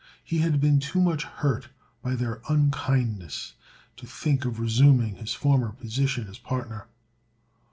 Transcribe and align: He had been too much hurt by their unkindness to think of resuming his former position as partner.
He 0.23 0.39
had 0.39 0.59
been 0.59 0.79
too 0.79 0.99
much 0.99 1.25
hurt 1.25 1.67
by 2.01 2.15
their 2.15 2.41
unkindness 2.49 3.53
to 3.97 4.07
think 4.07 4.45
of 4.45 4.59
resuming 4.59 5.17
his 5.17 5.35
former 5.35 5.73
position 5.73 6.27
as 6.27 6.39
partner. 6.39 6.87